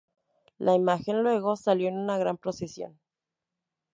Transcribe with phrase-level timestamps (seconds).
[0.57, 2.99] La imagen luego salió en una gran procesión.